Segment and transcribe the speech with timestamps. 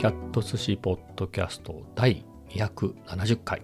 [0.00, 3.60] キャット寿司ポッドキャスト第270回。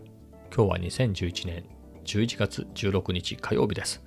[0.54, 1.64] 今日は2011年
[2.04, 4.04] 11月16日火曜日です。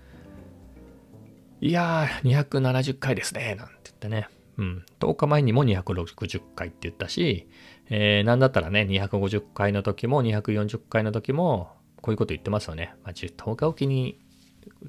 [1.60, 4.28] いやー、270回ですね、なんて言ってね。
[4.60, 7.50] うん、10日前にも260回って言ったし、
[7.90, 12.94] えー、なんだったらね、250回の時も240回の時も、こういうこと言ってますよね。
[13.04, 14.20] まあ、10日おきに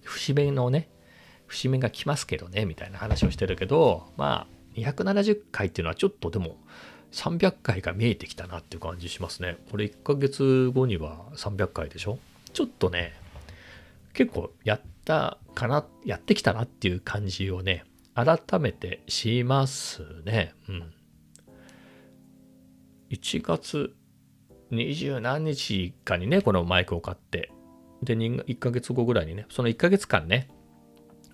[0.02, 0.91] 節目のね、
[1.46, 6.59] 節目が来ますけどね、みたいな話をしてるけど、まあ、270回っていうのはちょっとでも
[7.12, 9.59] 300回が見えてきたなっていう感じしますね。
[9.70, 12.18] これ1ヶ月後には300回でしょ？
[12.52, 13.14] ちょっとね、
[14.12, 17.84] 結構やったかな、やってきたなっていう感じをね、
[18.15, 20.54] 改めてしますね。
[20.68, 20.92] うん。
[23.10, 23.95] 1月
[24.70, 27.51] 20何日かにね、このマイクを買って、
[28.02, 30.49] で、1ヶ月後ぐらいにね、その1ヶ月間ね、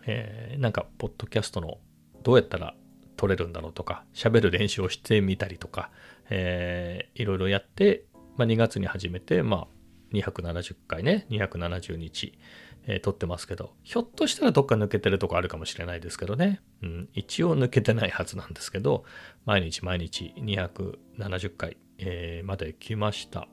[0.06, 1.78] えー、なんか、ポッドキャストの
[2.22, 2.74] どうやったら
[3.16, 5.90] 取れるんだろうとか、喋る練習をしてみたりとか、
[6.30, 8.04] えー、いろいろやって、
[8.36, 9.66] まあ、2月に始めて、まあ、
[10.12, 12.38] 270回ね、270日、
[12.86, 19.04] えー、撮ってますけど、ひょっとしたらどっか抜けてるとこあるかもしれないですけどね、うん、一応抜けてないはずなんですけど、
[19.44, 23.48] 毎日毎日270回、えー、まで来ました。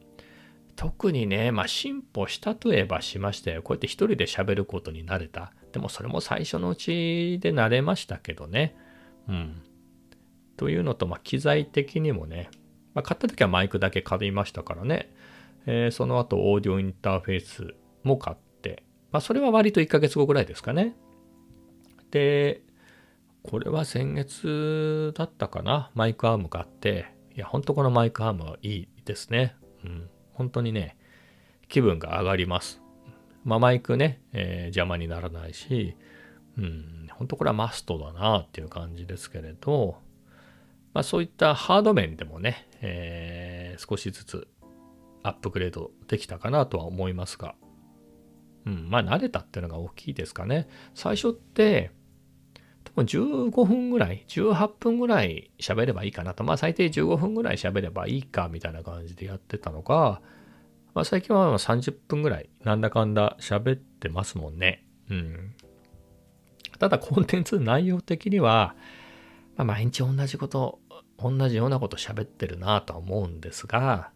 [0.76, 3.62] 特にね、まあ進歩したといえばしましたよ。
[3.62, 5.54] こうやって一人で喋ることになれた。
[5.72, 8.76] でもそれも最初のうちで慣れましたけどね。
[9.28, 9.62] うん。
[10.58, 12.50] というのと、まあ、機材的にもね、
[12.94, 15.14] まあ、買った時はマイクだけ買いましたからね、
[15.66, 20.96] えー、その後オーディオインターフェースも買って、まあ、それは割と1ヶ月後ぐらいですかね。
[22.12, 22.62] で、
[23.44, 29.56] これは先月だったかな、マイクアーム買って、いや、ほんとこのマイクアームはいいですね。
[29.84, 30.98] うん、本当にね、
[31.68, 32.82] 気分が上がります。
[33.44, 35.98] まあ、マイクね、えー、邪魔にならないし、
[36.58, 39.98] うん、本当これはマストだなっていう感じですけれど、
[40.94, 44.48] まあ、そういったハード面でもね、えー、少しずつ
[45.24, 47.56] アップグレードできたかなとは思いますが、
[48.66, 50.68] うん、まあ慣れたっていうのが大きいですかね。
[50.94, 51.92] 最初って、
[52.84, 56.44] 多分15分ぐらい、18分ぐらい喋ればいいかなと。
[56.44, 60.22] まあ最低15分ぐらい喋ればいいかみたいな感じでやってたのが、
[60.94, 64.86] まあ最近は30分ぐらいなんだかんだ喋ってますもんね。
[65.10, 65.56] うん。
[66.84, 68.76] ただコンテンツ内容的には、
[69.56, 70.82] まあ、毎日同じこと、
[71.18, 74.12] 同じようなこと喋ってるなとは思うんですが、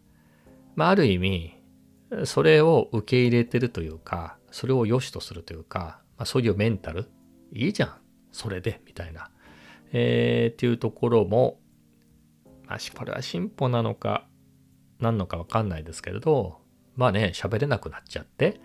[0.76, 1.62] まあ、ある意味、
[2.26, 7.08] それを受け入れてるというか、それを良しとするというか、まあ、そういうメンタル、
[7.54, 7.96] いいじゃん、
[8.32, 9.30] それで、みたいな、
[9.92, 11.60] えー、っていうところも、
[12.66, 14.26] まあ、これは進歩なのか、
[15.00, 16.60] 何のかわかんないですけれど、
[16.96, 18.60] まあね、喋れなくなっちゃって、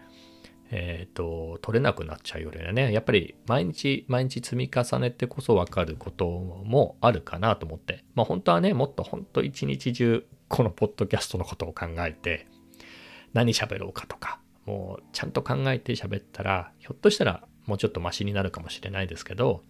[0.75, 12.47] えっ、ー、と、取れなくなっちゃうよりはね、やっぱり毎日毎日積み重ねてこそ分かることもあるかなと思って、まあ本当はね、もっと本当一日中このポッドキャストのことを考えて、
[13.33, 19.61] 何喋ろうかとか、もうちゃんと考えて喋ったら、ひょっとしたらもうちょっとマシになるかもしれないですけど、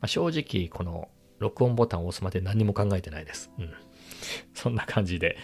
[0.00, 1.08] まあ、正直この
[1.38, 3.50] 録音ボタンを押すまで何も考えてないです。
[3.58, 3.70] うん。
[4.54, 5.36] そんな感じで、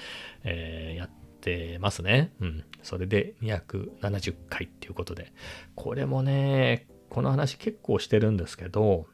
[0.44, 2.32] えー、やっってますね。
[2.40, 2.64] うん。
[2.82, 5.32] それで270回っていうことで。
[5.74, 9.06] これもね、この話結構してるんですけど、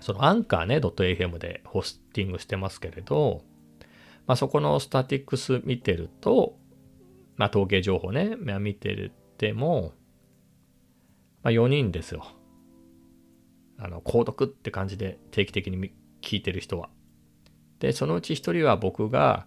[0.00, 3.42] そのアンカーね、.afm でホスティングしてますけれど、
[4.26, 6.56] まあ、そこのスタティックス見てると、
[7.36, 9.92] まあ、統計情報ね、見てるっても、
[11.42, 12.24] まあ、4人ですよ。
[13.78, 16.88] あの、購読って感じで定期的に聞いてる人は。
[17.80, 19.46] で、そのうち1人は僕が、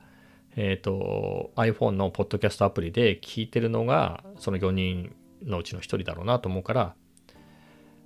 [0.57, 6.95] えっ、ー、と、iPhone のポッドキャストアプリで聞いてるのが、その4人のうちの1人だろうなと思うから、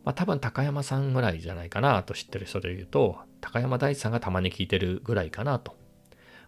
[0.04, 5.78] まあ多分高山さんぐらいじゃないかなと知ってる人で言うと、高山大地さんがたまに聞いてるぐらいかなと。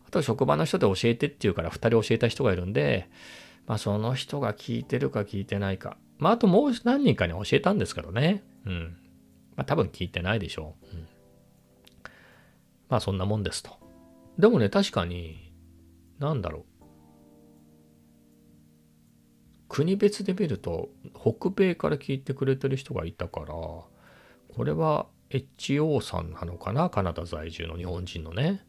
[0.05, 3.09] あと職場の人で教えてっていうから2人教えた人がいるんで、
[3.65, 5.95] まあその人が聞いてるか聞いてないか。
[6.17, 8.43] まああともう何人かに教えたんですけどね。
[8.65, 8.97] うん。
[9.55, 10.95] まあ多分聞いてないでしょう。
[10.97, 11.07] うん、
[12.89, 13.71] まあそんなもんですと。
[14.37, 15.42] でもね、確かに
[16.19, 16.73] なんだろう。
[19.69, 23.89] 国別で見ると、北米から聞いてくれてる人がいたから、こ
[24.63, 28.65] れは HO さんなのかなカナダ在住の日本人のね。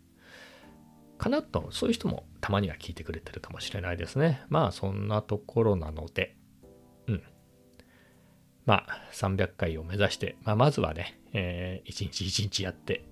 [1.18, 4.42] かなと、そういう人もたまには聞いてくれてるかもしれないですね。
[4.48, 6.36] まあ、そんなところなので、
[7.06, 7.22] うん。
[8.64, 13.04] まあ、300回を目指して、まあ、まずはね、えー、1日1日やって、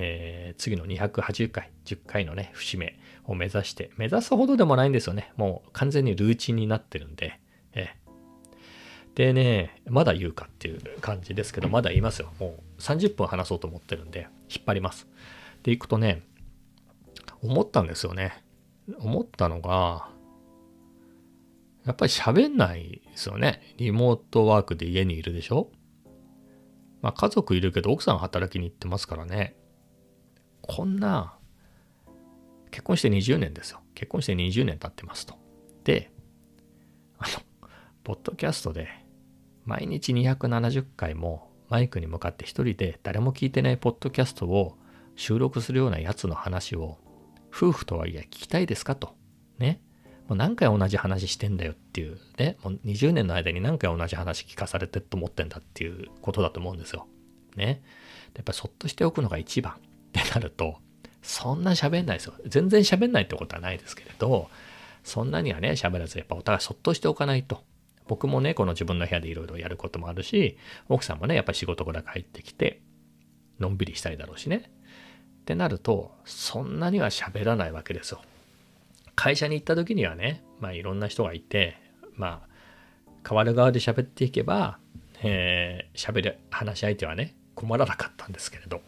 [0.00, 5.32] えー、次の280回、10回のね、節目を目指して、目指すほどでもないんですよね。
[5.36, 7.40] もう完全にルーチンになってるんで、
[7.74, 12.32] えー、でね、まだ言うかっていう感じですけど、まだ言いますよ。
[12.38, 15.08] もう30分話そうと思ってるんで、引っ張ります。
[15.62, 16.22] で、いくとね、
[17.42, 18.44] 思ったんですよね。
[19.00, 20.10] 思ったのが、
[21.84, 23.74] やっぱり喋んないですよね。
[23.78, 25.70] リモートワークで家にいるでしょ
[27.00, 29.56] まあ家族いるけど奥さん働きに行ってますからね。
[30.68, 31.34] こんな、
[32.70, 33.80] 結婚して20年ですよ。
[33.94, 35.34] 結婚して20年経ってますと。
[35.82, 36.12] で、
[37.18, 37.68] あの、
[38.04, 38.88] ポッドキャストで
[39.64, 44.78] 毎日270回もマイクに向かって一人で誰も聞いてないポッドキャストを
[45.16, 46.98] 収録するようなやつの話を
[47.50, 49.14] 夫婦とはいえ聞きたいですかと。
[49.58, 49.80] ね。
[50.28, 52.58] もう何回同じ話してんだよっていうね。
[52.62, 57.06] もう20年の間に何回同じ話聞かされてと思ってんだっていうことだと思うんですよ。
[57.56, 57.82] ね。
[58.34, 59.74] やっぱそっとしておくのが一番
[60.20, 60.78] ってなると、
[61.22, 62.34] そんな喋んないですよ。
[62.46, 64.48] 全然喋んないってことはないですけれど、
[65.04, 67.64] そんなにはね、喋らず、やっぱお互いそっとしておかないと。
[68.06, 72.80] 僕もね、この自分の部屋でいろいろやることもあるし、奥さんもね、やっぱ仕事から帰ってきて、
[73.58, 74.70] のんびりしたいだろうしね。
[75.40, 78.22] ってなると、そんなには喋らないわけですよ。
[79.14, 81.76] 会社に行った時にはね、まあいろんな人がいて、
[82.14, 82.48] まあ、
[83.28, 84.78] 変わる側で喋っていけば、
[85.22, 88.80] えー、喋る話し相手はね、困らなかったんですけれど、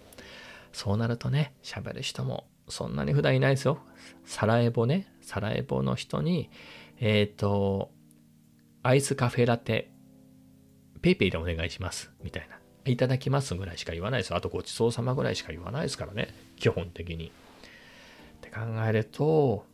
[0.72, 3.78] そうなるとね、喋る人もそんなに普段いないですよ。
[4.24, 6.50] サラエボね、サラエボの人に、
[6.98, 7.90] えっ、ー、と、
[8.82, 9.90] アイスカフェラテ、
[11.02, 12.58] ペイペイでお願いします、みたいな。
[12.86, 14.36] いただきますぐらいしか言わないですよ。
[14.36, 17.26] あとごちそうさまぐらいしか言わないですからね、基本的に。
[17.26, 17.30] っ
[18.40, 19.66] て考えると、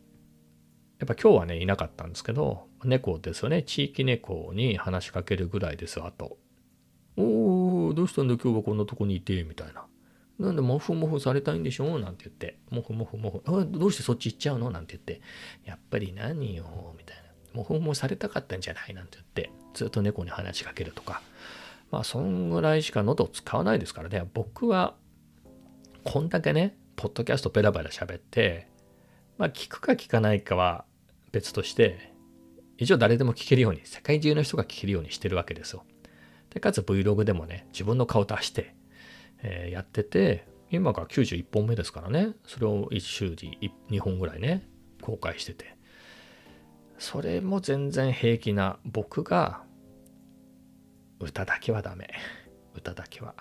[0.99, 3.63] やっぱ今日はね、いなかったんですけど、猫ですよね。
[3.63, 6.37] 地域猫に話しかけるぐらいですあと。
[7.15, 9.86] おー、どうしたんだ今日はこんなとこにいて、みたいな。
[10.39, 11.99] なんで、モフモフされたいんでしょ？
[11.99, 14.69] なんて言って、モフモフモフ、どうしてそっち行っちゃうの？
[14.69, 15.21] なんて言って、
[15.65, 17.23] やっぱり何よ、みたいな。
[17.53, 18.93] モフモフされたかったんじゃない？
[18.93, 21.21] なんて言って、ずっと猫に話しかけるとか。
[21.89, 24.29] まあ、そんぐらいしか喉を使わないですからね。
[24.33, 24.95] 僕は、
[26.03, 28.67] こんだけね、ポッドキャストペラペラ喋って、
[29.37, 30.83] まあ、聞くか聞かないかは
[31.31, 32.13] 別として、
[32.77, 35.85] 一応誰でも聞けるように、世界中の人が聞けるようにしてるわけですよ。
[36.49, 38.75] で、かつ Vlog でもね、自分の顔出して、
[39.43, 44.67] えー、やってて、今が91本目ですからね、それを1週に2本ぐらいね、
[45.01, 45.77] 公開してて。
[46.97, 49.63] それも全然平気な僕が、
[51.19, 52.09] 歌だけはダメ。
[52.75, 53.33] 歌だけは。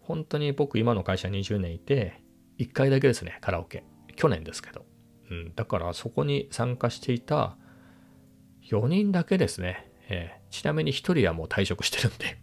[0.00, 2.22] 本当に僕今の会社20年いて、
[2.58, 3.84] 1回だけですね、カラオケ。
[4.16, 4.84] 去年ですけど。
[5.30, 7.56] うん、だからそこに参加していた
[8.70, 9.90] 4人だけですね。
[10.08, 12.38] えー、ちなみに1人はもう退職してるんで、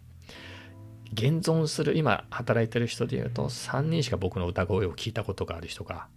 [1.16, 6.08] 現存する、今働いてる人で言うと3人しか僕の歌声を聞いたことがある人が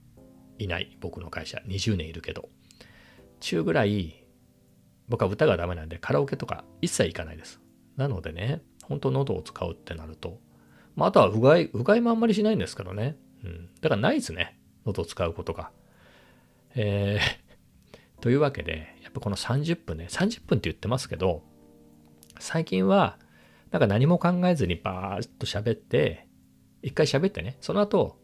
[0.57, 0.97] いない。
[0.99, 1.61] 僕の会社。
[1.65, 2.49] 20年いるけど。
[3.39, 4.25] 中ぐらい、
[5.07, 7.61] 僕は歌がダメなんでカラオケとか一切行かないです。
[7.95, 10.39] なのでね、本当喉を使うってなると、
[10.97, 13.15] まあ、あとはうがい、うがいもあんまりしないんですけどね。
[13.45, 13.69] うん。
[13.79, 14.59] だからないですね。
[14.85, 15.71] 喉を使うことが。
[16.75, 21.41] えー、というわけで、やっぱこの30分ね、30分って言ってますけど、
[22.39, 23.17] 最近は、
[23.71, 26.27] なんか何も考えずにバーッと喋って、
[26.81, 28.17] 一回喋ってね、その後、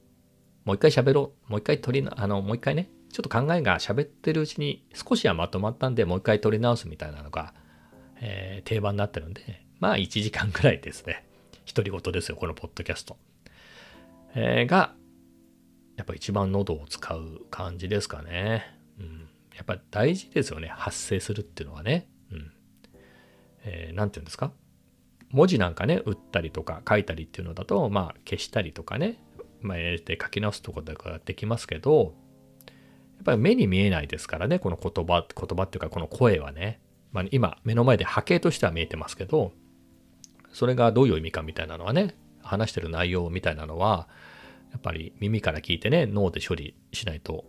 [0.64, 1.52] もう一回喋ろう。
[1.52, 7.54] もう一回取りあの、もう一回ね、ちょっと考えが喋ってるうちに少しはまとまったんで、もう一回取り直すみたいなのが、
[8.20, 11.26] えー、定番になってるんで、まあ1時間くらいですね。
[11.74, 13.18] 独り言ですよ、このポッドキャスト。
[14.36, 14.96] えー、が、
[15.96, 18.66] やっぱ一番喉を使う感じですかね。
[19.00, 19.30] うん。
[19.56, 20.68] やっぱ大事ですよね。
[20.68, 22.10] 発声するっていうのはね。
[22.32, 22.52] うん。
[23.64, 24.52] えー、なんて言うんですか？
[25.36, 29.20] 文字なんかね、打ったりとか書いたりっていうのだと、まあ消したりとかね、
[29.60, 32.16] まあ入れて書き直すところができますけど、
[33.18, 36.80] やっぱり目に見えないですからね、この言葉、言葉っていうかこの声はね。
[37.12, 39.52] まあ今目の前で波形としては見えてますけど、
[40.54, 44.08] それがどういう意味かみたいなのはね、話してる内容みたいなのは、
[44.72, 47.44] やっぱり耳から聞いてね、脳で処理しないと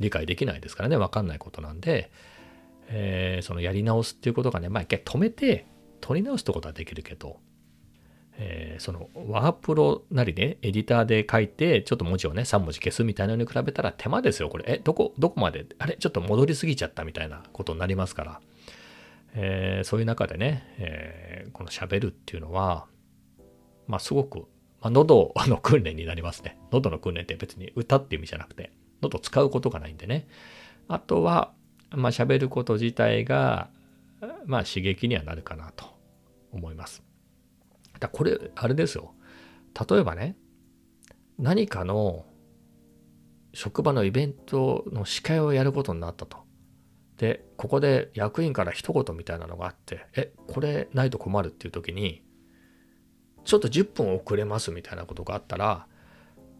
[0.00, 2.10] 理解できないですからね、わかんないことなんで、
[2.88, 5.66] えー、そのやり直すっていうことがね、まあ一回止めて、
[6.00, 7.38] 取り直すってことはできるけど、
[8.38, 14.64] えー、そのワープロなりね、エディターで書いて、ちょっと文字をね、3文字消すみたいなのに比べたら手間ですよ、これ。
[14.66, 18.40] え、どこ、どこまで、あれ、ちょっと戻りすぎちゃったみたいなことになりますから、
[19.34, 22.86] えー、そういう中でね、えー、この喋るっていうのは、
[23.86, 24.46] まあすごく
[24.80, 26.56] まあ、喉の訓練になりますね。
[26.70, 30.26] 喉の訓練って別に歌っていう意味じゃなくて、喉使うことがないんでね。
[30.88, 31.52] あとは、
[31.90, 33.68] まあ、喋ること自体が、
[34.46, 35.86] まあ、刺激にはなるかなと
[36.52, 37.02] 思います。
[37.98, 39.14] だこれ、あれですよ。
[39.88, 40.36] 例えばね、
[41.38, 42.26] 何かの
[43.52, 46.38] 職場のイベントの司会をやることになったと。
[47.16, 52.22] で、ここで役員から一言みたいなのがあって、え、これないと困るっていう時に、
[53.44, 55.86] ちょっと10分遅れますみたいなことがあったら、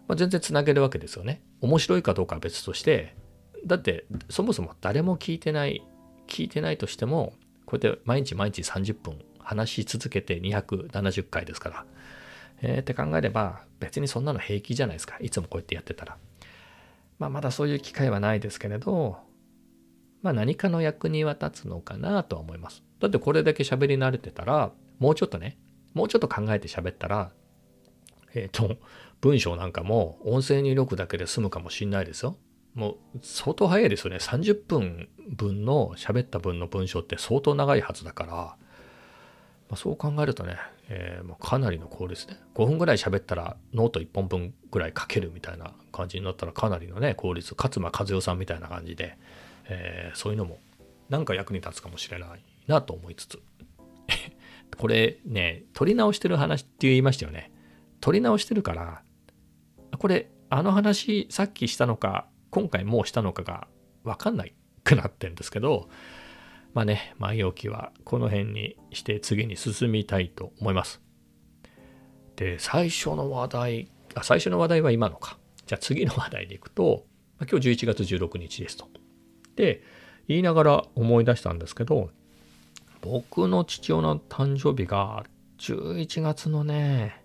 [0.09, 1.43] まあ、全然つなげるわけですよね。
[1.61, 3.15] 面白いかどうかは別として
[3.67, 5.87] だってそもそも誰も聞いてない
[6.27, 7.35] 聞いてないとしても
[7.71, 11.85] こうやって毎日毎日30分話し続けて270回ですから、
[12.63, 16.17] えー、って考えれば別にそんなの平気じゃないですかいつもこうやってやってたら。
[17.21, 19.19] まあ、まだそういう機会はないですけれど、
[20.23, 22.83] まあ、何かの役には立つのかなとは思います。
[22.99, 25.57] だってこれだけ喋り慣れてたらもうちょっとね
[25.95, 27.31] もうちょっと考えて喋ったら
[28.35, 28.79] えっ、ー、と
[29.21, 32.37] 文章なんかも音声入力だけで済むかもしんないですよ。
[32.75, 34.19] もう相当早いですよね。
[34.19, 38.57] 30分分の喋った分の文章って相当長いはずだから、ま
[39.73, 40.57] あ、そう考えるとね、
[40.89, 49.17] えー、もうかなりの効率で、5分ぐらい喋ったらノート1本分ぐらい書けるみたいな感じになったらかなりのね、効率、勝間和代さんみたいな感じで、
[49.69, 50.59] えー、そういうのも
[51.09, 53.41] なんか役に立つかもしれないなと思いつつ。
[54.79, 57.53] これね、取り直してる話って言いましたよね。
[58.01, 59.03] 取り直してるから、
[59.99, 63.69] これ、あの話さっきしたのか、今回もうしたのかが
[64.05, 64.55] わかんない
[64.85, 65.89] くなってんですけど、
[66.75, 71.01] まあね、前置きはこの辺にして次に進みたいと思います。
[72.37, 75.39] で、最初の話題、あ、最初の話題は今のか。
[75.67, 77.07] じゃあ次の話題でいくと、
[77.41, 78.89] 今日11月16日ですと。
[79.57, 79.83] で、
[80.29, 82.11] 言いながら思い出したんですけど、
[83.03, 85.25] 僕の父親の誕生日が
[85.59, 87.23] 11月のね、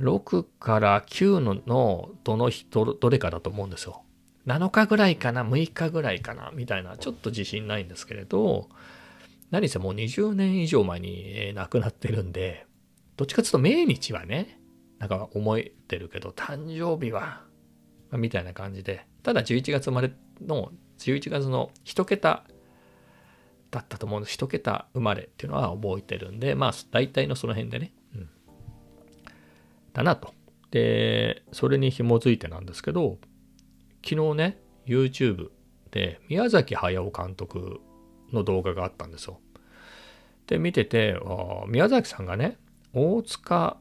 [0.00, 4.02] 6から9ののどの日どれかだと思うんですよ。
[4.46, 8.68] 7日ぐらいかな、6日ぐらいかな、みたいな、ちょっと自信ないんですけれど、
[9.50, 12.66] 何せもう20年以上前に亡くなってるんで、
[13.16, 14.60] どっちかというと命日はね、
[14.98, 17.44] なんか思えてるけど、誕生日は、
[18.12, 22.44] みたいな感じで、ただ11月生まれの、11月の1桁
[23.70, 24.36] だったと思うんです。
[24.36, 28.30] 1桁生まれっていうのは覚えてるんで、まあ大体のその辺でね、うん、
[29.92, 30.34] だなと。
[30.70, 33.18] で、それに紐づいてなんですけど、
[34.04, 35.50] 昨日ね、YouTube
[35.90, 37.80] で宮崎駿監督
[38.32, 39.40] の動画があったんですよ。
[40.46, 41.16] で、見てて、
[41.68, 42.58] 宮崎さんがね、
[42.92, 43.78] 大塚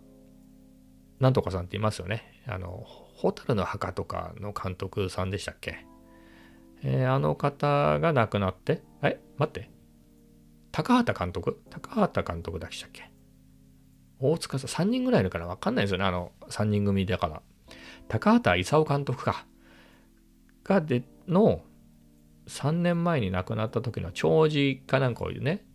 [1.20, 2.44] なんとかさんっていますよね。
[2.48, 2.86] あの、
[3.18, 5.86] 蛍の墓とかの監督さんでしたっけ？
[6.84, 9.70] えー、あの方が亡くなって、え待って。
[10.72, 11.62] 高畑監督？
[11.70, 13.12] 高畑監督だしたっけ？
[14.20, 16.06] 大塚さん、3人ぐらいいるから分かんないですよね。
[16.06, 17.42] あの、3人組だから。
[18.08, 19.46] 高畑勲監督か。
[20.64, 21.62] がでの
[22.48, 25.66] 3年前に亡くなった時の弔辞かなんかをね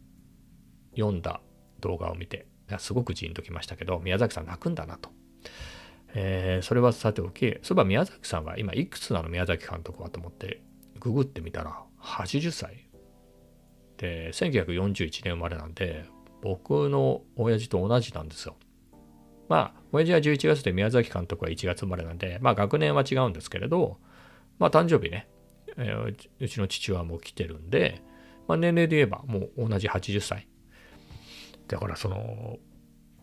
[0.96, 1.40] 読んだ
[1.80, 2.46] 動画を見て
[2.78, 5.10] すごくジーンときましたけど宮崎さん泣くんだなと、
[6.14, 10.62] えー、それはさておきそういえば宮崎さんは今いくつなの宮崎監督はと思って
[10.98, 12.88] ググってみたら80歳。
[13.96, 16.04] で1941年生まれなんで
[16.42, 18.56] 僕の親父と同じなんですよ。
[19.48, 23.98] まあ親父は11月で宮崎監督は1月生まれなんでまあ学年は違うんですけれど
[24.58, 25.28] まあ誕生日ね、
[25.76, 28.02] えー、うちの父はもう来てるんで、
[28.46, 30.48] まあ、年齢で言えばもう同じ80歳。
[31.68, 32.58] だからその、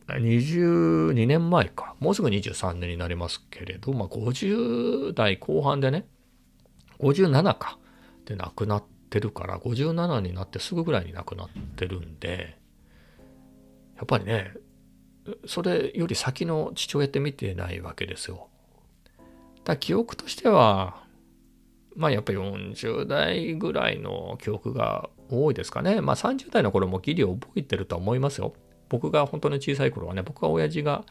[0.07, 1.95] 22年前か。
[1.99, 6.07] もうすぐ23年になりますけれど、まあ50代後半でね、
[6.99, 7.77] 57か。
[8.25, 12.57] で亡くなってるから、57になってすぐぐらいに亡くなってるんで、
[13.97, 14.53] やっぱりね、
[15.45, 18.49] それより先の父親って見てないわけですよ。
[19.63, 21.03] だ記憶としては、
[21.95, 26.01] まあやっぱり40代ぐらいの記憶が多いですかね。
[26.01, 28.53] まあ30代の頃もギリ覚えてるとは思いますよ。
[28.89, 31.05] 僕が本当に小さい頃はね、僕は親父が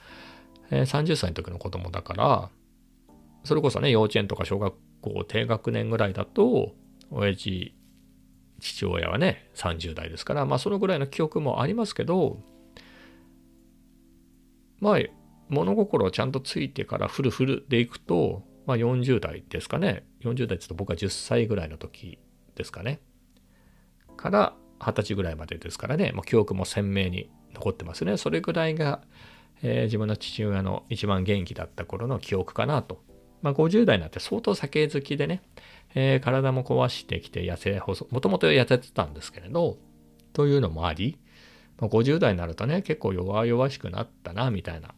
[0.71, 2.51] 30歳の時の子供だから、
[3.45, 6.75] それこそね、幼稚園とか小学校低学年ぐらいだと、
[7.11, 7.75] 親父、
[8.61, 12.39] 父親はね、30代ですから、まあそのぐらいの記憶もありますけど、
[14.79, 14.99] まあ
[15.49, 20.05] 物心をちゃんとついてからフルフルでいくと、まあ、40代ですかね。
[20.23, 22.19] 40代ちょっと僕は10歳ぐらいの時
[22.55, 23.01] ですかね。
[24.17, 28.17] から20歳ぐらいまでですからね、もう記憶も鮮明に残ってますね。
[28.17, 29.03] それぐらいが、
[29.63, 33.03] えー、自分の父親の一番元気だった頃の記憶かなと。
[33.43, 35.43] まあ、50代になって相当酒好きでね、
[35.95, 39.79] えー、体も壊してきて痩せ細、もともと痩せてたんですけれど、
[40.33, 41.19] というのもあり、
[41.79, 44.95] まあ、50代になるとね、結構弱々しくなったな、みたいな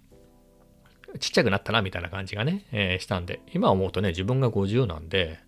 [1.18, 5.40] ちっちゃくなったなみたいな感じがね、えー、したんで、今思うとね、自分が50なんで、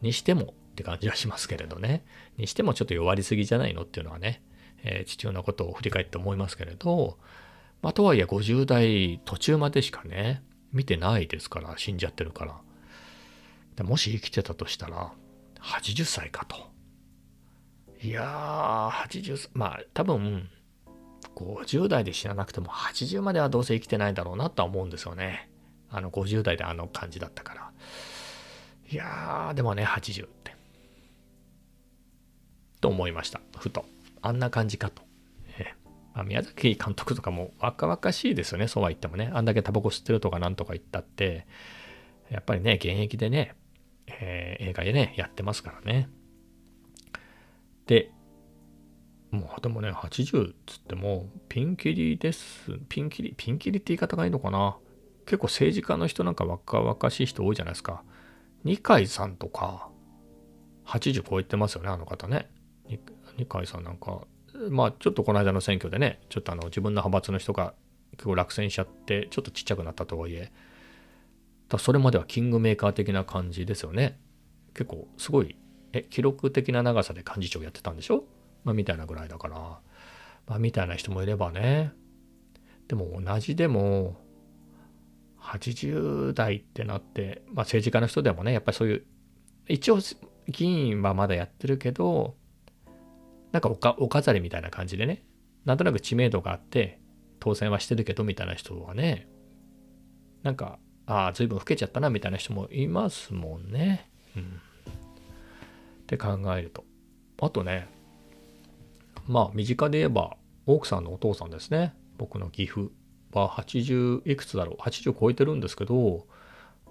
[0.00, 2.04] にしてもって感じはしますけれどね、
[2.36, 4.42] にしてもちょっと弱りすぎじゃないのっていうのはね、
[4.82, 7.18] えー、父親のことを振り返って思いますけれど、
[7.82, 10.42] まあ、とはいえ50代途中までしかね、
[10.72, 12.60] 見てないですから、死んじゃってるから。
[13.76, 15.12] でもし生きてたとしたら、
[15.60, 16.56] 80歳かと。
[18.00, 20.48] いやー、80、まあ多分、
[21.38, 25.50] 50代で死ななくても80まではどうせ生きてないだろうなとは思うんですよね。
[25.90, 27.70] あの50代であの感じだったから。
[28.90, 30.56] いやー、でもね、80って。
[32.80, 33.40] と思いました。
[33.56, 33.84] ふと。
[34.20, 35.02] あんな感じかと。
[35.58, 35.74] え
[36.14, 39.30] まあ、宮崎監督とかも若々しいですよね、そうは言ってもね。
[39.32, 41.46] あんだけタバコ吸ってるとかなんとか言ったって、
[42.30, 43.54] やっぱりね、現役でね、
[44.06, 46.08] えー、映画でね、やってますからね。
[47.86, 48.10] で、
[49.30, 52.78] もうでもね、80っつっても、ピンキリです。
[52.88, 54.78] ピンキリ、ピンキリって言い方がいいのかな。
[55.26, 58.02] 結構政治家の人なんか若々しい人多いじゃないですか。
[58.64, 59.90] 二階さんとか、
[60.86, 62.50] 80超えてますよね、あの方ね。
[63.36, 64.26] 二階さんなんか、
[64.70, 67.74] まあちょっとこの間の選挙でね、ちょっとあの自分の派閥の人が
[68.12, 70.50] 結構落選しちゃって、ちょっとちっちゃくなったとはいえ、
[71.68, 74.18] だそれまではキングメーカー的な感じですよね。
[74.72, 75.56] 結構すごい、
[75.92, 78.24] え、記録的な長さで幹事長やってたんでしょ？
[78.64, 79.56] まあみたいなぐらいだから、
[80.46, 81.92] まあみたいな人もいればね。
[82.88, 84.16] でも同じでも、
[85.40, 89.04] 80代ってなって、まあ政治家の人でもね、やっぱりそういう、
[89.68, 89.98] 一応
[90.48, 92.36] 議員はまだやってるけど、
[93.52, 95.24] なんかお飾りみたいな感じでね、
[95.64, 97.00] なんとなく知名度があって、
[97.40, 99.28] 当選はしてるけどみたいな人はね、
[100.42, 104.10] なんかああ、随分老けちゃったなみたいな人もいますもんね。
[104.36, 104.42] うん。
[104.42, 104.46] っ
[106.06, 106.84] て考えると。
[107.40, 107.88] あとね、
[109.28, 111.94] まあ身近で言えば奥さんのお父さんですね。
[112.16, 112.88] 僕の岐阜
[113.32, 116.26] は80いくつだろう ?80 超えてるんですけど、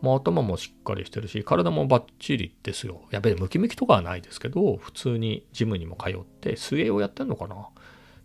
[0.02, 3.02] まあ頭もしっかりしてるし、体もバッチリですよ。
[3.12, 7.68] やべえ、ムキムキとかはないですけど、普通にジムにも通って、水泳をやってんのかな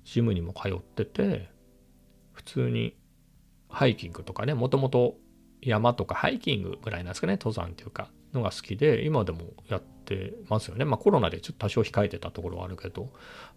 [0.04, 1.48] ジムにも通ってて、
[2.32, 2.96] 普通に
[3.68, 5.16] ハイキングとかね、もともと
[5.62, 10.84] 山とかハイキングぐらいなんですかね、登山っていうか、のが好きで、今でもやってますよね。
[10.84, 13.12] まあコロナでちょっと多少控えてたところはあるけど、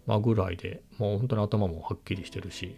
[0.06, 2.76] まあぐらいで、もう本当に頭もはっきりしてるし、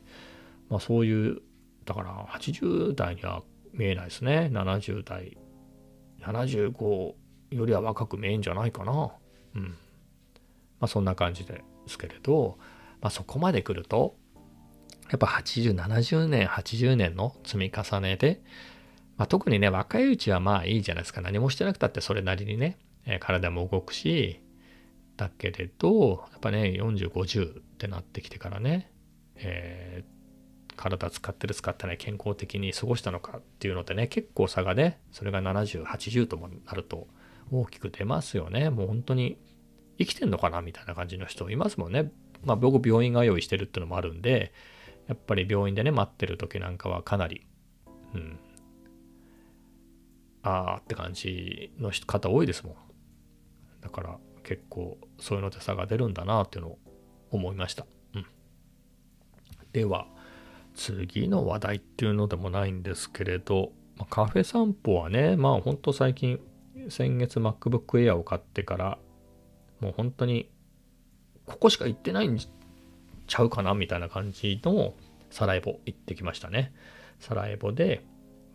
[0.68, 1.42] まあそういう、
[1.84, 4.50] だから80代には見えないですね。
[4.52, 5.36] 70代、
[6.20, 7.14] 75
[7.50, 9.10] よりは若く見えんじゃないかな。
[9.54, 9.62] うん。
[9.62, 9.74] ま
[10.80, 12.58] あそんな感じですけれど、
[13.00, 14.16] まあそこまで来ると、
[15.10, 18.42] やっぱ80、70年、80年の積み重ねで、
[19.18, 21.20] まあ、特にね、若いうちはまあいいじゃないですか。
[21.20, 24.40] 何もしてなくたってそれなりにね、え、体も動くし、
[25.16, 28.90] だけれど、やっぱね、40、50ってなってきてからね、
[29.34, 37.08] えー、体使ってる使ってない健康的に過ごしたのかっていうのでね、結構差がね、それが70、80ともなると
[37.50, 38.70] 大きく出ますよね。
[38.70, 39.36] もう本当に
[39.98, 42.12] 生きてんのかなみたいな感じの人いますもんね。
[42.44, 44.52] まあ僕病院が用意してるってのもあるんで、
[45.08, 47.44] やっぱり病院でね、待ってる時なんかはかなり、
[48.14, 48.38] うん、
[50.48, 52.74] あーって感じの方多いですもん。
[53.80, 56.78] だから結構そういうので差が出るんだなっていうのを
[57.30, 57.86] 思いました。
[58.14, 58.26] うん。
[59.72, 60.06] では、
[60.74, 66.40] 次の話題っていうのでもないんですけれど、まカフェ散歩はね、まあ本当最近、
[66.88, 68.98] 先月 MacBook Air を買ってから、
[69.80, 70.50] もう本当に、
[71.44, 74.94] ここしか行ってないんちゃうかなみたいな感じの
[75.30, 76.72] サラエボ行ってきましたね。
[77.18, 78.04] サラエボで、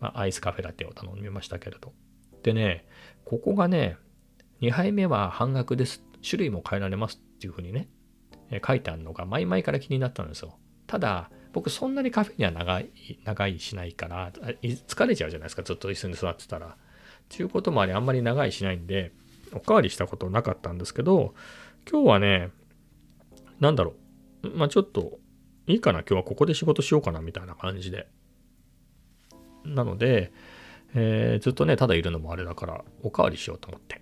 [0.04, 1.94] まあ、アイスカフェラテを頼みましたけれど。
[2.42, 2.84] でね、
[3.24, 3.96] ここがね、
[4.60, 6.04] 2杯目は半額です。
[6.22, 7.88] 種類も変えられますっていうふうにね、
[8.50, 10.58] え書いてあるのが前々から気になったんですよ。
[10.86, 12.90] ただ、僕そんなにカフェには長い、
[13.24, 16.76] 長いしないから、疲れちゃうじゃないですか、ずっと椅子に座ってたら。
[17.30, 19.12] ちゅうこともあり、あんまり長いしないんで、
[19.54, 21.34] おかわりしたことなかったんですけど、
[21.90, 22.50] 今日はね、
[23.58, 23.94] なんだろ
[24.42, 25.18] う、まあちょっと、
[25.66, 28.06] いいかな、今日はここで仕事しようかな、みたいな感じで、
[29.64, 30.32] なので、
[30.94, 34.00] えー、ずっとね、ただいるのもあれだから、おかわりしようと思って。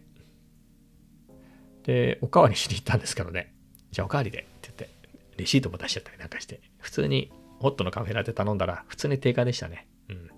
[1.85, 3.55] で、おかわりしに行ったんですけどね、
[3.91, 4.91] じゃあおかわりでって言って、
[5.37, 9.89] レシートも出しちゃったりなんかして、普通にホットのカフェラテ頼んだら、普通に定価でしたね。
[10.09, 10.31] うん。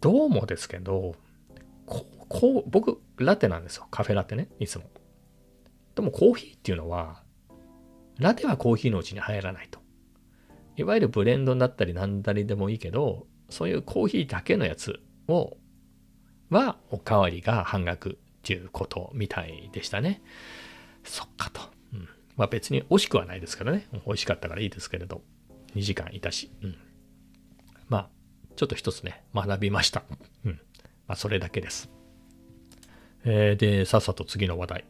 [0.00, 1.14] どうもですけど、
[1.86, 3.86] こうこう、僕、ラテなんですよ。
[3.90, 4.84] カフェラテね、いつも。
[5.94, 7.22] でもコーヒーっていうのは、
[8.18, 9.80] ラテはコーヒーのうちに入らないと。
[10.76, 15.56] いわゆるブレンドになったりなんだりでもいいけど、そういうコーヒーだけのやつを、
[16.50, 20.22] はおかわりが半額っていうことみたいでしたね。
[21.04, 21.60] そっかと。
[21.94, 23.86] うん、まあ別に惜しくはないですからね。
[24.06, 25.22] 美味しかったからいいですけれど、
[25.74, 26.50] 2時間いたし。
[26.62, 26.76] うん、
[27.88, 28.08] まあ、
[28.56, 30.02] ちょっと一つね、学びました。
[30.44, 30.52] うん。
[31.06, 31.90] まあそれだけです。
[33.24, 34.84] えー、で、さっさと次の話題。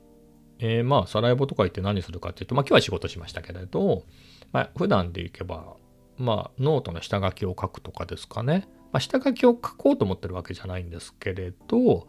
[0.58, 4.04] えー、まあ、サラエボとか行って何するかっていうと、まあ今日は仕事しましたけれど、
[4.52, 5.76] まあ普段で行けば、
[6.22, 8.68] まあ、ノートの下書きを書くとかですかね。
[8.92, 12.06] まあ、下書きを書こうと思ってるわけじゃないんですけれど、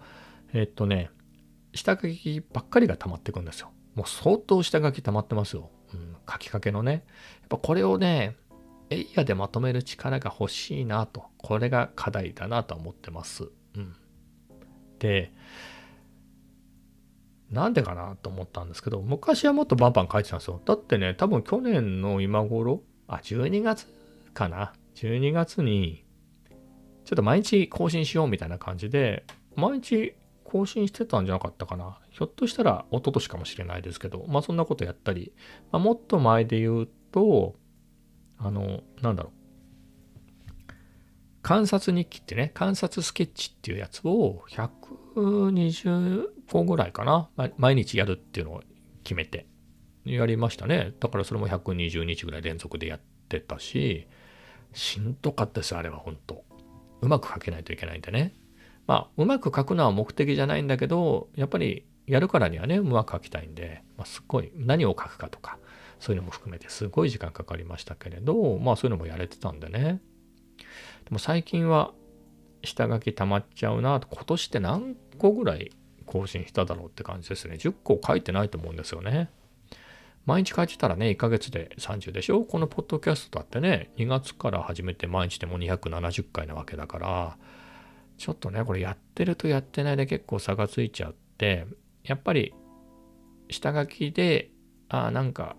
[0.54, 1.10] えっとね、
[1.73, 3.71] 下書きばっかりが溜まってくんですよ。
[3.95, 5.71] もう相当下書き溜まってますよ。
[5.95, 6.91] うん、書きかけのね。
[6.91, 7.02] やっ
[7.49, 8.36] ぱこれをね、
[8.91, 11.26] エイヤでまとめる力が欲しいなと。
[11.38, 13.49] これが課題だなと思ってます。
[13.76, 13.95] うん。
[14.99, 15.34] で、
[17.49, 20.62] なんでかなと思ったんですけど、昔はもっとバンバン書いてたんですよ。
[20.63, 23.88] だってね、多分去年の今頃、あ、12月
[24.34, 24.74] かな。
[24.96, 26.06] 12月に、
[27.06, 32.00] ちょっと毎日更新しようみたいな感じで、毎日更新してたんじゃなかったかな。
[32.10, 35.34] ひょっとしたら一昨年かもしれないですけど、まあそんなことやったり、
[35.72, 37.56] まあ、もっと前で言うと、
[38.38, 39.43] あの、なんだろう。
[41.41, 47.30] 観察日記ってね、観察スケッチっていうやつを120個ぐらいかな。
[47.58, 48.62] 毎日やるっていうのを
[49.04, 49.46] 決めて
[50.06, 50.93] やりましたね。
[51.00, 54.08] だからそれも120日ぐらい連続でやってたし、
[54.74, 56.44] しんどかったです、あれは本当
[57.02, 58.34] うまく書けないといけないんでね。
[58.88, 65.58] まあ、うまく書くのは目的じゃないんだけど、やっぱりやるからにはね、うまく書きたいんで、まあ、すっごい何を書くかとか、
[66.00, 70.02] そういうのも含めてすごい時間かかりましたけれど、まあそういうのもやれてたんでね。
[71.06, 71.94] でも最近は
[72.62, 75.72] 下書き溜まっちゃうなと、今年って何個ぐらい
[76.06, 77.56] 更新しただろうって感じですね。
[77.56, 79.30] 10個書いてないと思うんですよね。
[80.26, 82.46] 毎日書いてたらね、1ヶ月で30でしょ？
[82.46, 87.38] このポッドキャストだってね、2月から始めて毎日でも270回なわけだから、
[88.18, 91.68] ちょっとね、これやってるとやってないで結構差がついちゃって、
[92.04, 92.54] やっぱり
[93.50, 94.52] 下書きで、
[94.88, 95.56] ああなんか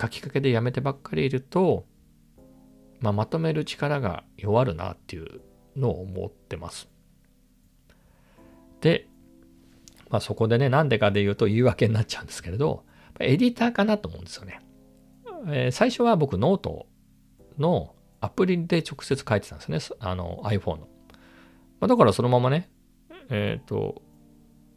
[0.00, 1.84] 書きかけでやめてばっかりいると、
[3.00, 5.40] まあ、まとめる力が弱るなっていう
[5.76, 6.88] のを思ってます。
[8.80, 9.06] で、
[10.08, 12.84] まあ、そこでね、なんでかで言うと言い訳になっちゃうんですけれど、
[13.20, 14.60] エディターかなと思うんですよね。
[15.48, 16.86] えー、最初は僕ノート
[17.58, 19.96] のアプリで直接書いてたんですね。
[20.00, 20.88] あの iPhone の。
[21.80, 22.70] まあ、だからそのままね、
[23.30, 24.02] えっ、ー、と、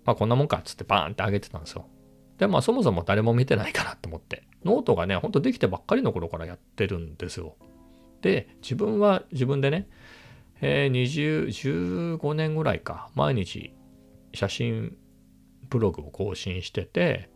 [0.05, 1.85] まあこんなもんかっつってバーンって上げてたんですよ。
[2.37, 4.43] で、まあそもそも誰も見てないかなと思って。
[4.63, 7.55] ノートがね、ほんとできてばっかりの頃からやってるんですよ。
[8.21, 9.89] で、自分は自分でね、
[10.61, 13.73] えー、20、15年ぐらいか、毎日
[14.33, 14.95] 写真
[15.69, 17.29] ブログを更新してて、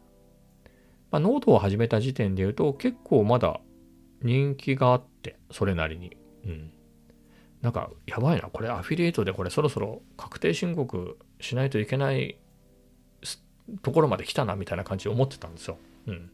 [1.11, 3.59] まあ、ノートを始めた時点で言うと結構まだ
[4.21, 6.17] 人気があって、それなりに。
[6.45, 6.71] うん。
[7.61, 8.49] なんか、やばいな。
[8.49, 12.37] これアフィリエイトでこれそろそろ確定申告しないといけない
[13.81, 15.77] ところまで来たなみたいな感じで思ってたんですよ。
[16.07, 16.31] うん。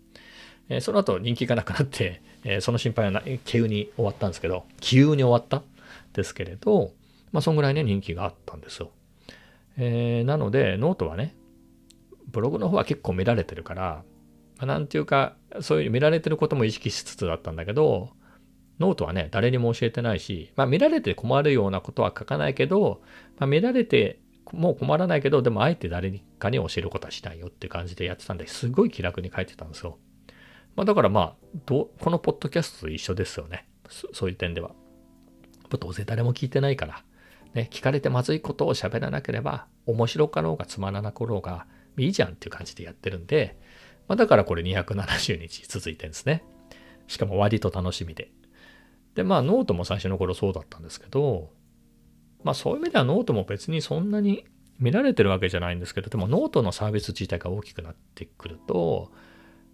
[0.70, 5.64] えー、その後人気がなくなって、 えー、その心配はな急に終わったんですけど、急に終わった？
[6.14, 6.94] ですけれど、
[7.32, 8.92] まあ、そんぐらいね、人気があったんですよ。
[9.78, 11.36] えー、なので、ノートはね、
[12.28, 14.04] ブログの方は結構見られてるから、
[14.66, 18.10] なんていうか、そういう見られてることも意識しつつだったんだけど、
[18.80, 23.02] ノートはね、誰にも教えてないし、まあ見られて困るようなことは書かないけど、
[23.38, 24.20] まあ、見られて
[24.52, 29.98] もう困らないけど、でもあえて誰かに教えることはしないよって感じでやってたんで、すごい気楽に書いてたんですよ。
[30.76, 31.36] まあだからまあ、
[31.68, 33.68] このポッドキャストと一緒ですよね。
[33.90, 34.72] そういう点では。
[35.80, 37.04] どうせ誰も聞いてないから、
[37.56, 41.66] ね、聞かれてまずいことを喋らなければ、面白かろうがつまらなかろうが、
[41.98, 43.58] いいじゃんっていう感じでやってるんで、
[44.08, 46.44] まあ、だからこれ270日続いてるんですね。
[47.08, 48.32] しかも割と楽しみで。
[49.16, 51.52] で、まあノートも最初の頃そうだったんですけど、
[52.44, 54.46] まあそういう意味ではノートも別にそんなに
[54.80, 59.12] 見られてるわけじゃないんですけど、でもノートのサービス自体が大きくなってくると、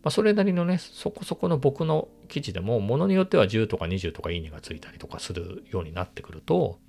[0.04, 6.80] まあ、それなりのね、そこそこの僕の記事でも、ものによっては10とか20とかいいねがついたりとかするようになってくると、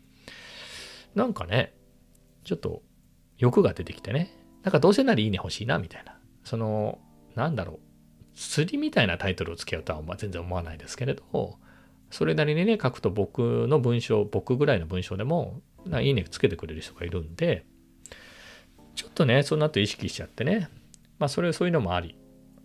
[1.14, 1.74] なんかね、
[2.44, 2.83] ちょっと
[3.37, 4.31] 欲が出てきてね、
[4.62, 6.18] なんかどうせならいいね欲しいな、みたいな。
[6.44, 7.00] その、
[7.40, 7.79] なんだろう、
[8.35, 11.59] 釣りみたいなタイトルをつけようとは全然思わないですけれど、
[12.11, 15.61] それなりにね、書くと僕の文章、僕ぐらいの文章でも、
[16.00, 17.64] いいねつけてくれる人がいるんで、
[18.94, 20.68] ちょっとね、その後意識しちゃってね、
[21.18, 22.14] まあそれ、そういうのもあり、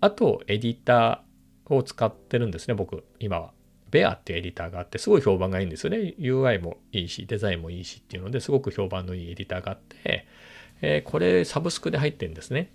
[0.01, 3.53] あと、エディターを使ってるんですね、僕、今は。
[3.91, 6.15] ベアっていうエディターがあって、すごい評判がいいんですよね。
[6.19, 10.27] UI もいいし、デザインもいいしっていうのですごく評判のいいエディターがあって、
[10.81, 12.73] えー、これサブスクで入ってるんですね。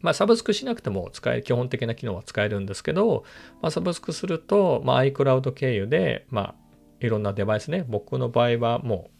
[0.00, 3.24] まあ、サブスクしなくても使える、基本的な機能は使えるんですけど、
[3.60, 6.54] まあ、サブスクすると、まあ、iCloud 経由で、まあ、
[7.00, 9.10] いろんなデバイスね、僕の場合はも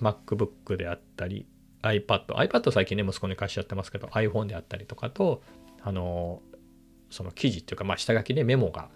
[0.00, 1.46] う MacBook であったり、
[1.82, 5.42] iPad、iPad 最近ね、息子に貸しちゃってますけど、iPhone であったりとかと、
[5.82, 6.42] あの、
[7.10, 8.88] その記事っていうか、まあ、下書きでメモが、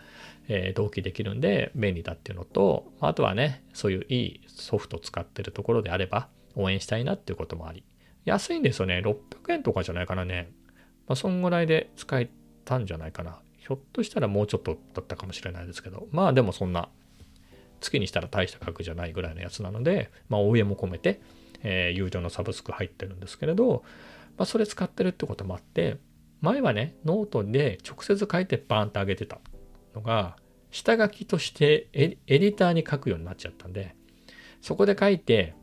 [0.49, 7.83] えー、同期できるんで便利だっていうのと、あとはね、そういういいソフト使ってるところであれば応援したいなっていうこともあり、
[8.25, 9.03] 安いんですよね。
[9.05, 10.53] 600円とかじゃないかなね。
[11.07, 12.31] まあ、そんぐらいで使え
[12.65, 13.41] たんじゃないかな。
[13.59, 16.89] ひょっとしたらもうちょっとだったかもしれないですけど、まあでもそんな、
[17.81, 21.21] 月にしたら大した額じゃないぐらいのやつなので、まあ応援も込めて、
[21.63, 23.85] えー、有料のサブスク入ってるんですけれど、
[24.37, 25.99] まあそれ使ってるってこともあって、
[26.41, 29.39] 前はね、ノートで直接書いてバーンって上げてた
[29.95, 30.37] のが、
[30.71, 33.95] 下書きとしてエディターに書くようになっちゃったんで、
[34.61, 35.55] そこで書いて、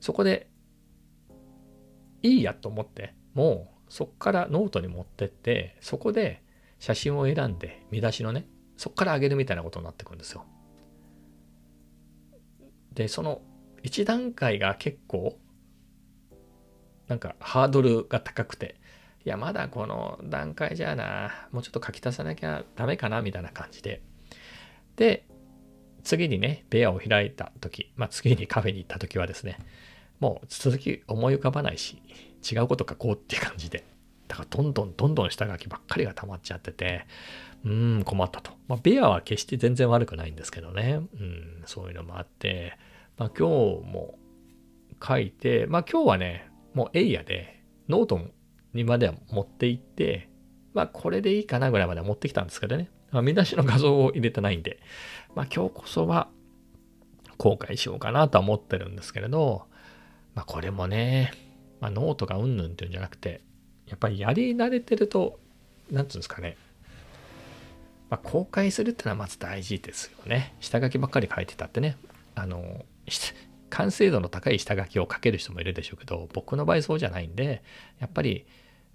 [0.00, 0.48] そこで
[2.22, 6.42] いいやと思って、もうそこからノートに持ってってそこで
[6.78, 10.44] 写真を選んで見出しのねそこから上げるみたいなことになってくるんですよ。
[12.92, 13.42] でその
[13.82, 15.38] 1段階が結構
[17.08, 18.76] なんかハードルが高くて
[19.24, 24.02] いやまだこの段階じゃなもうちょっと書き足さなきゃダメかなみたいな感じで
[24.96, 25.26] で
[26.02, 29.58] 次にねベアを開いた時まあ次にカフェに行った時はですね
[30.20, 32.02] もう続き思い浮かばないし
[32.50, 33.84] 違うこと書こうっていう感じで。
[34.28, 37.06] だからどんどんどんどん下書きばっかりが溜まっちゃってて。
[37.64, 41.00] うーん困ったと、まあ、ベアは決して全然悪くないんですけどね。
[41.14, 42.76] うんそういうのもあって。
[43.18, 44.18] まあ今日も
[45.06, 48.20] 書いてまあ今日はねもうエイヤでノート
[48.72, 50.28] にまでは持って行って、
[50.72, 52.90] まあこれでいいかなぐらいまでは持ってきたんですけどね。
[53.10, 54.80] まあ、見出しの画像を入れてないんで、
[55.34, 56.28] まあ今日こそは
[57.36, 59.66] 公開しようかなとは思ってるんですけれど、
[60.34, 61.32] まあこれもね、
[61.82, 63.42] まあノートがうんぬんっていうんじゃなくて、
[63.88, 65.40] やっぱりやり慣れてると、
[65.90, 66.56] なんつうんですかね、
[68.08, 70.54] まあ、公開するってのはまず大事ですよね。
[70.60, 71.96] 下書きばっかり書いてたってね、
[72.36, 72.84] あの、
[73.68, 77.64] 完成度の高い下書きを書ける人もいるでしょうけど、僕の場合そうじゃないんで、
[77.98, 78.46] やっぱり、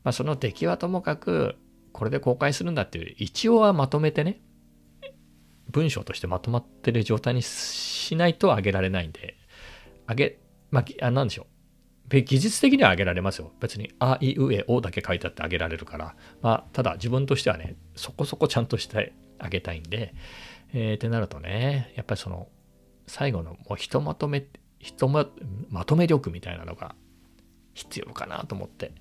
[0.06, 1.56] まあ、その出来はともかく、
[1.92, 4.40] これで公開するんだっていう、一応はまとめてね、
[5.72, 9.36] 文章としてまとまってる状態にしないと上げられないんで、
[10.08, 10.40] 上げ、
[10.72, 11.57] まあ、あなんでしょう。
[12.10, 13.52] 技術的には上げられますよ。
[13.60, 16.16] 別に、あ、い、う、え、おだけ書いてあって上げられるから。
[16.42, 20.14] まあ、ただ自分としてはね、そこそこちゃんとしてあげたいんで、
[20.74, 22.48] えー、ってなるとね、やっぱりその、
[23.08, 24.46] 最後のもうひとまとめ、
[24.80, 25.28] ひとま、
[25.70, 26.96] まとめ力みたいなのが
[27.74, 28.94] 必要かなと思って、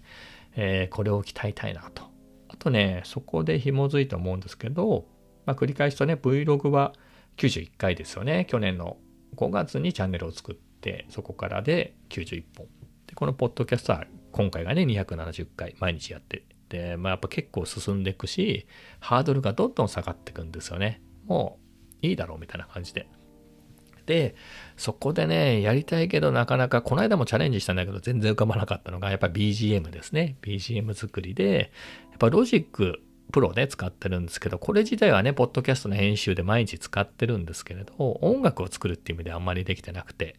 [0.56, 2.02] えー、これを鍛えたいなと。
[2.48, 5.06] あとね、そこで紐づいて思うんですけど、
[5.44, 6.92] まあ、繰り返すとね、Vlog は
[7.36, 8.46] 91回ですよね。
[8.48, 8.96] 去年の
[9.36, 12.66] 5月にチャンネルを作って、そこからで91本。
[13.16, 18.66] このポッドキャストは今回がね、270回毎日やって、で、まあやっぱ結構進んでいくし、
[19.00, 21.00] ハードルがどんどん下がっていくんですよね。
[21.24, 21.58] も
[22.02, 23.08] ういいだろうみたいな感じで。
[24.04, 24.36] で、
[24.76, 30.36] そこでね、やりたいけどなかなか、この間もチャレンジしたんだけど全然浮かばなかったのが、やっぱ BGM ですね。
[30.42, 31.72] BGM 作りで、
[32.10, 33.00] やっぱロジック
[33.32, 40.36] プロね、使ってるんですけど、これ自体はね、ポッドキャストの編集で毎日使ってるんですけれど、音楽を作るっていう意味であんまりできてなくて、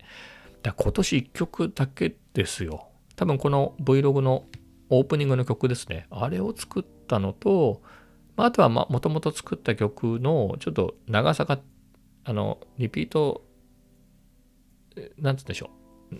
[0.67, 2.89] だ今年1曲だけですよ。
[3.15, 4.45] 多分この Vlog の
[4.89, 6.07] オープニングの曲ですね。
[6.09, 7.81] あれを作ったのと、
[8.35, 11.59] まあとはもともと作った曲のちょっと長さが、
[12.23, 13.43] あの、リピート
[15.17, 15.69] なんつうんでしょ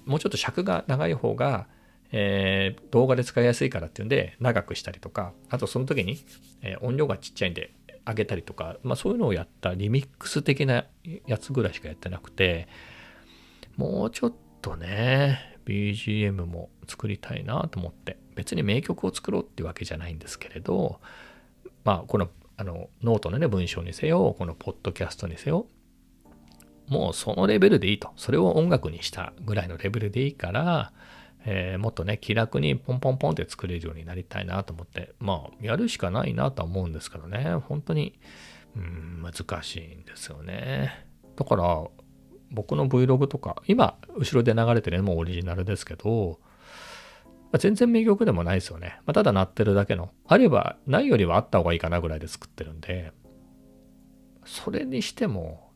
[0.06, 0.10] う。
[0.10, 1.68] もうちょっと尺が長い方が、
[2.12, 6.18] えー、動画で使いやすいからっていうんで、長くしたりとか、あとその時に、
[6.62, 7.74] えー、音量がちっちゃいんで
[8.06, 10.86] 上げたりとか、まあそういうのをやったリミックス的な
[11.26, 12.68] やつぐらいしかやってなくて、
[13.78, 21.00] もうちょっとね、BGM も作りたいなと思って、別に名曲を作ろうってわけじゃないんですけれど、
[21.84, 25.68] まあこのあのノートのね文章にせよ、このポッドキャストにせよ、
[26.88, 28.12] もうそのレベルでいいと。
[28.16, 30.92] それを音楽にしたぐらいのレベルでいいから、
[31.46, 38.20] えー、もっとね、気楽にポンポンポンって作れるようになりたいなと思って、まあ、やるしかないなとは思うんですけどね、本当に、
[38.76, 41.06] うん、難しいんですよね。
[41.36, 41.88] だから、
[42.52, 46.40] 僕の Vlog とか、今、後ろで流れてるのもオリジナルですけど、
[47.26, 49.00] まあ、全然名曲でもないですよね。
[49.06, 50.12] まあ、ただ鳴ってるだけの。
[50.28, 53.12] あれば、ないよりはあった方がいいかなぐらいで作ってるんで、
[54.46, 55.68] それにしても、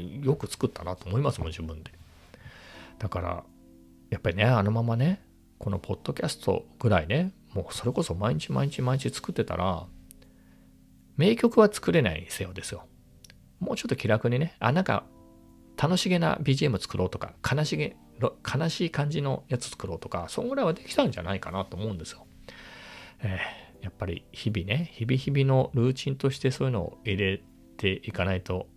[0.00, 1.92] よく作ったなと思いますもん自分で
[2.98, 3.44] だから
[4.10, 5.22] やっぱりねあのままね
[5.58, 9.86] このポッドキャストぐらいねもうそれこそ毎日毎日毎日作ってたら
[11.16, 12.84] 名曲は作れないせよですよ
[13.58, 15.04] もうちょっと気楽にねあなんか
[15.76, 22.26] 楽しげな BGM 作ろうとか悲しげ悲しい感じのやつ作ろうとかそんぐらいはできたんじゃないかなと思うんですよ、
[23.20, 27.42] えー、やっぱり日々ね日々日々のルーチンとしてそういうのを入れ
[27.76, 28.68] ていかないと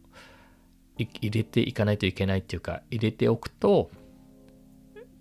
[0.97, 3.89] 入れていかないといけないっていうか入れておくと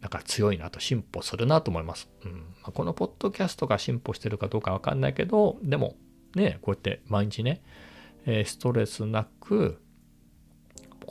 [0.00, 2.08] なんか強いなと進歩するなと思います。
[2.24, 5.96] うんま、このポッドキャストが進歩してるかどうかわかんないけどでも
[6.34, 7.62] ねこうやって毎日ね、
[8.26, 9.80] え、ストレスなく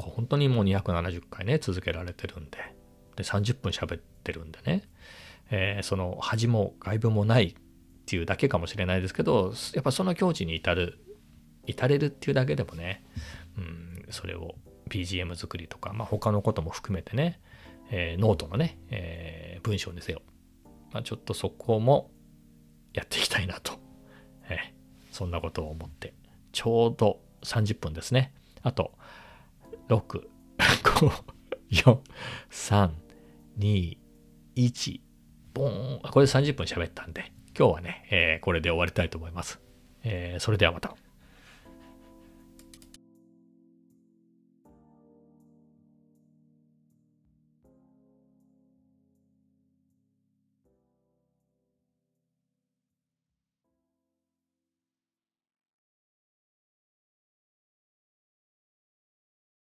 [0.01, 2.77] 本当にもう270回ね続けられてるんで。
[3.17, 4.83] で30分喋ってるんでね、
[5.49, 7.55] えー、その恥も外部もないっ
[8.05, 10.99] ていうだけかもしれないですけどやっぱその境地に至る
[11.65, 13.03] 至れるっていうだけでもね、
[13.57, 14.55] うん、それを
[14.89, 17.41] BGM 作りとか、まあ、他のことも含めてね、
[17.91, 20.21] えー、ノートのね、えー、文章にせよ、
[20.93, 22.11] まあ、ちょっとそこも
[22.93, 23.73] やっていきたいなと、
[24.47, 24.57] えー、
[25.11, 26.13] そんなことを思って。
[26.53, 28.33] ちょうど30分ですね。
[28.63, 28.96] あと
[29.89, 30.21] 6
[30.57, 31.11] 5
[31.71, 31.99] 4
[32.49, 32.89] 3
[33.59, 33.97] 2
[34.55, 34.99] 1
[35.55, 39.59] 本、これで30分喋ったんで、今日はね、えー、これで終わりたいと思います。
[40.03, 40.95] えー、それではまた。